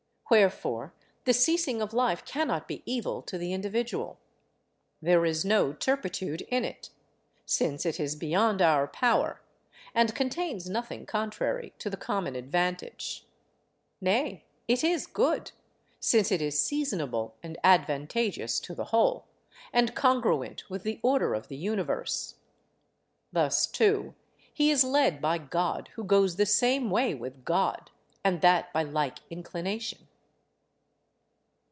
Wherefore 0.31 0.93
the 1.25 1.33
ceasing 1.33 1.81
of 1.81 1.91
life 1.91 2.23
cannot 2.23 2.65
be 2.65 2.83
evil 2.85 3.21
to 3.23 3.37
the 3.37 3.51
individual. 3.51 4.17
There 5.01 5.25
is 5.25 5.43
no 5.43 5.73
turpitude 5.73 6.43
in 6.43 6.63
it, 6.63 6.89
since 7.45 7.85
it 7.85 7.99
is 7.99 8.15
beyond 8.15 8.61
our 8.61 8.87
power, 8.87 9.41
and 9.93 10.15
contains 10.15 10.69
nothing 10.69 11.05
contrary 11.05 11.73
to 11.79 11.89
the 11.89 11.97
common 11.97 12.37
advantage. 12.37 13.25
Nay, 13.99 14.45
it 14.69 14.85
is 14.85 15.05
good, 15.05 15.51
since 15.99 16.31
it 16.31 16.41
is 16.41 16.57
seasonable 16.57 17.35
and 17.43 17.57
advantageous 17.61 18.61
to 18.61 18.73
the 18.73 18.85
whole, 18.85 19.25
and, 19.73 19.93
congruent 19.95 20.69
with 20.69 20.83
the 20.83 21.01
order 21.03 21.33
of 21.33 21.49
the 21.49 21.57
Universe. 21.57 22.35
Thus, 23.33 23.67
too, 23.67 24.15
he 24.53 24.71
is 24.71 24.85
led 24.85 25.19
by 25.21 25.39
God 25.39 25.89
who 25.95 26.05
goes 26.05 26.37
the 26.37 26.45
same 26.45 26.89
way 26.89 27.13
with 27.13 27.43
God, 27.43 27.91
and 28.23 28.39
that 28.39 28.71
by 28.71 28.83
like 28.83 29.17
inclination. 29.29 30.07